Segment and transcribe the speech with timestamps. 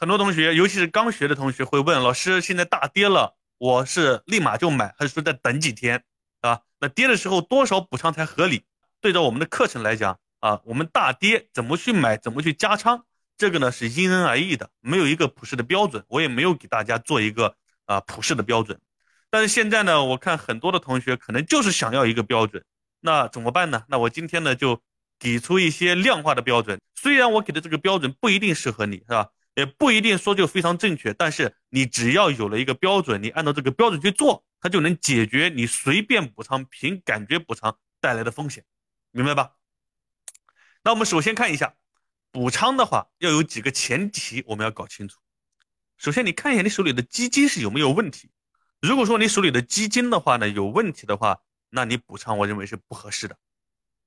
[0.00, 6.02] 很多同学，尤其是刚学的同学会问老师：现在大跌了，我是立马就买，还是说再等几天
[6.40, 6.62] 啊？
[6.80, 8.64] 那跌的时候多少补仓才合理？
[9.02, 13.04] 对着我们的课程来讲啊，我们大跌怎么去买，怎么去加仓，
[13.36, 17.54] 这个呢是因人而异的，没有一个普世的标准，我也没有给大家做一个
[17.84, 18.80] 啊普世的标准。
[19.28, 22.64] 但是现在呢，我看很多的同学可能就是想要一个标准，
[23.00, 23.82] 那怎么办呢？
[23.88, 24.80] 那我今天呢就
[25.18, 29.28] 给出一些量化的标准，虽然我给的这个标准不一定适合你，是吧？
[29.54, 38.64] 也不一定说就非常正确，但是你只要有了一个标准，你按照这个标准去做，它就能解决你随便补仓、凭感觉补仓带来的风险，
[39.10, 39.52] 明白吧？
[40.82, 41.74] 那我们首先看一下
[42.30, 45.20] 补仓的话，要有几个前提，我们要搞清楚。
[45.98, 48.30] 首先，你看一下你手里的基金是有没有问题。
[48.80, 53.36] 如果说你手里的基金的话呢有问题的话，那你补仓我认为是不合适的，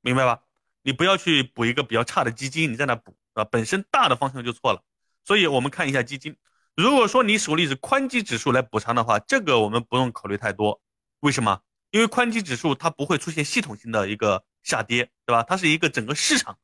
[0.00, 0.42] 明白吧？
[0.82, 4.84] 你不要去补一个比较差的基金，你在那补啊，本身大的方向就错了。
[5.30, 6.36] 所以我们看一下基金，
[6.74, 10.82] 如果说你手里是宽基指数来补仓的话，这个我们不用考虑太多。
[11.20, 11.60] 为什么？
[11.92, 15.44] 因为宽基指数它不会出现系统性的一个下跌，对吧？
[15.44, 16.58] 它是一个整个市场，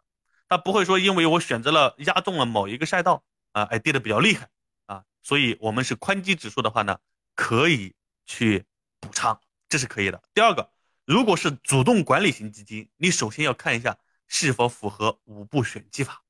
[0.49, 4.49] 它不会说因为我选择了压中了某一个赛道啊，哎跌的比较厉害
[4.87, 6.99] 啊，所以我们是宽基指数的话呢。
[7.37, 8.65] 可以去
[8.99, 9.39] 补仓，
[9.69, 10.21] 这是可以的。
[10.35, 10.73] 第二个，
[11.05, 16.25] 如果是主动管理型基金，你首先要看一下是否符合五步选基法。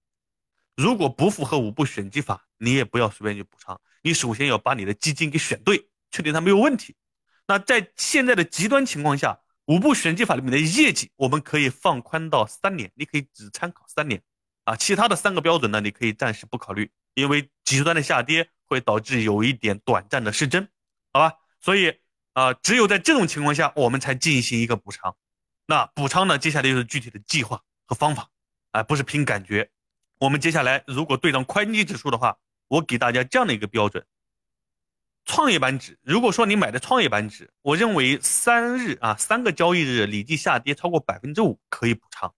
[0.76, 3.80] 如果不符合五步选基法，你也不要随便去补仓。
[4.02, 6.94] 你首先要把你的基金给选对，确定它没有问题。
[7.48, 14.22] 那在现在的极端情况下，五步选基法里面的业绩，我们可以放宽到三年，你可以只参考三年
[14.64, 14.76] 啊。
[14.76, 20.68] 其他的三个标准呢，你可以暂时不考虑，因为极端的下跌会导致有一点短暂的失真。
[21.12, 21.98] 好吧，所以
[22.34, 25.16] 啊，只有在这种情况下，我们才进行一个补偿。
[25.66, 28.28] 那补仓呢，接下来就是具体的计划和方法，
[28.72, 29.70] 哎，不是凭感觉。
[30.18, 34.06] 我们接下来如果对上宽基指数的话，我给大家这样的一个标准：
[35.24, 42.34] 创业板指，如果说你买的创业板指，我认为三日啊，三个交易日累计下跌超过百分之五可以补仓。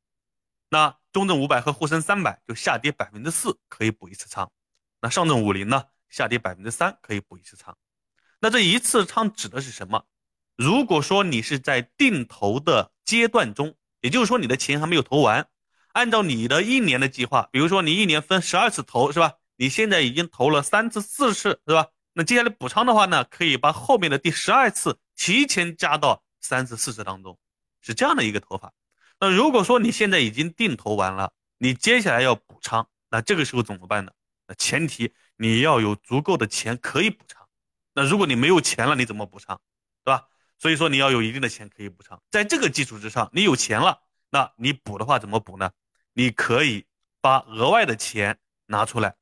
[0.70, 4.50] 那中证五百和沪深三百就下跌百分之四可以补一次仓。
[5.00, 7.76] 那上证五零呢，下跌百分之三可以补一次仓。
[8.41, 10.04] 那这一次仓指的是什么？
[10.56, 15.48] 如果说你是在定投的阶段中，也就是说你的钱还没有投完，
[15.98, 19.34] 按照你的一年的计划，比如说你一年分十二次投，是吧？
[19.56, 21.88] 你现在已经投了三次、四次，是吧？
[22.12, 27.37] 那接下来补仓的话呢，可以把后面的第十二次提前加到三次、四次当中，
[27.81, 28.72] 是这样的一个投法。
[29.19, 34.12] 那如果说你现在已经定投完了，你接下来要补仓，那这个时候怎么办呢？
[34.47, 37.44] 那前提你要有足够的钱可以补仓。
[37.92, 39.60] 那如果你没有钱了，你怎么补仓，
[40.04, 40.28] 对吧？
[40.60, 42.22] 所以说你要有一定的钱可以补仓。
[42.31, 43.98] 在这个基础之上，你有钱了，
[44.31, 45.72] 那你补的话怎么补呢？
[46.18, 46.84] 你可以
[47.20, 49.14] 把额外的钱拿出来，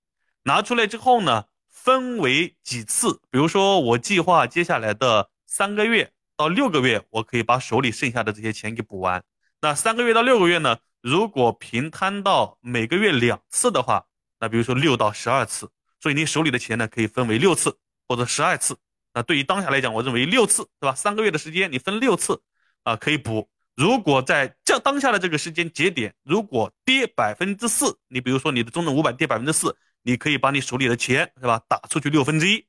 [0.45, 3.21] 拿出来之后呢，分为几次。
[3.31, 9.23] 比如说我计划接下来的三个月到六个月，我可以把手里剩下的这些钱给补完。
[9.61, 14.07] 那三个月到六个月呢，如果平摊到每个月两次的话，
[14.41, 15.71] 那比如说六到十二次，
[16.01, 17.79] 所以你手里的钱呢可以分为六次。
[18.09, 18.79] 或者十二次，
[19.13, 20.95] 那对于当下来讲，我认为六次，对吧？
[20.95, 22.41] 三个月的时间，你分六次，
[22.85, 23.51] 啊，可以补。
[23.77, 32.67] 如果在这当下的这个时间节点，如果跌百分之四，你比如说你的中证五百跌百分之四，你可以把你手里的钱，是吧，打出去六分之一。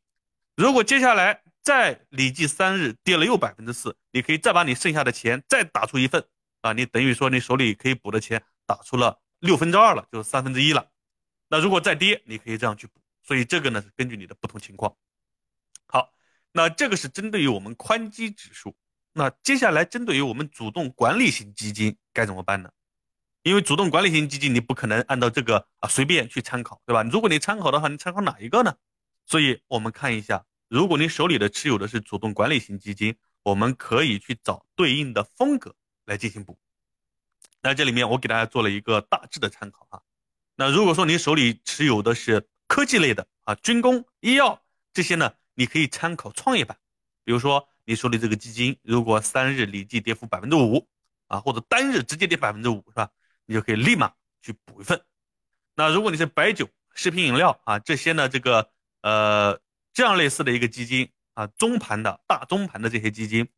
[0.57, 6.28] 如果接下来再累计三日跌了又百分之四，你可以再把你剩下的钱再打出一份，
[6.59, 10.90] 啊，你等于说你手里可以补的钱打出了六分之二了，就是三分之一了。
[11.47, 13.00] 那如果再跌，你可以这样去补。
[13.23, 14.94] 所以这个呢是根据你的不同情况。
[15.88, 16.13] 好，
[16.51, 18.75] 那这个是针对于我们宽基指数。
[19.17, 22.69] 那接下来针对于我们主动管理型基金该怎么办呢？
[23.41, 27.01] 因为主动管理型基金你不可能按照这个啊随便去参考，对吧？
[27.01, 28.75] 如果你参考的话，你参考哪一个呢？
[29.25, 35.73] 所以我们看一下，如果你手里的持有的是主动管理型基金，我们可以去找对应的风格
[36.05, 36.59] 来进行补。
[37.61, 39.99] 那这里面我给大家做了一个大致的参考啊。
[40.55, 44.61] 那如果说你手里持有的是科技类的啊，军工、医药
[44.93, 45.34] 这些呢？
[45.55, 46.78] 你可以参考创业板，
[47.23, 50.85] 比如说你手里这个基金，如果三日累计跌幅百分之五，
[51.28, 53.09] 啊，或者单日直接跌百分之五，是吧？
[53.45, 54.11] 你就可以立马
[54.41, 55.01] 去补一份。
[55.73, 58.69] 那如果你是白酒、食品饮料啊这些呢，这个
[59.03, 59.57] 呃
[59.93, 63.49] 这样类似的一个基金啊，中盘的大中盘的这些基金，是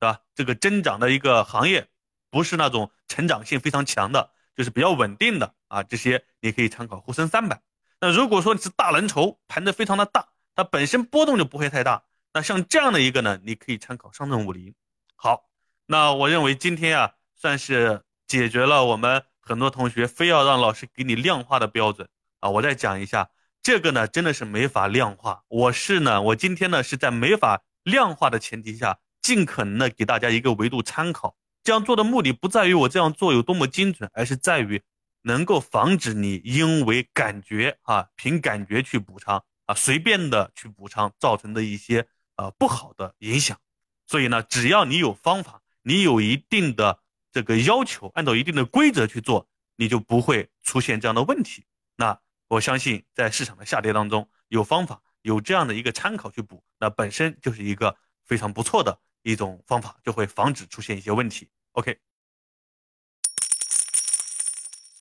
[0.00, 0.20] 吧？
[0.34, 1.88] 这个增长的一个行业，
[2.30, 7.62] 不是那种成长性非常强的，就是比较稳定的啊，这些你可以参考沪深三百。
[8.00, 10.28] 那如果说你是大蓝筹，盘子非常的大。
[10.54, 12.02] 它本身波动就不会太大，
[12.32, 14.74] 那像这样的一个呢，你可以参考上证五零。
[15.16, 15.48] 好，
[15.86, 22.08] 那我认为今天啊，算是解决了我们很多同学非要让老师给你量化的标准
[22.40, 22.50] 啊。
[22.50, 23.30] 我再讲一下，
[23.62, 25.42] 这个呢真的是没法量化。
[25.48, 31.36] 我是呢，我今天呢是在没法量化的前提下，尽可能的给大家一个维度参考。
[31.64, 34.82] 这样做的目的不在于我这样做有多么精准，而是在于
[35.22, 42.06] 能够防止你因为感觉啊，凭感觉去补仓啊，随便的去补仓造成的一些
[42.38, 43.60] 呃不好的影响。
[44.06, 47.00] 所以呢，只要你有方法，你有一定的
[47.30, 49.46] 这个要求，按照一定的规则去做，
[49.76, 51.66] 你就不会出现这样的问题。
[51.96, 52.18] 那
[52.48, 57.94] 我相信，在市场的下跌当中，有方法，有这样的一个参考去补，那本身就是一个
[58.24, 61.50] 非常不错的一种方法，就会防止出现一些问题。
[61.72, 61.98] OK。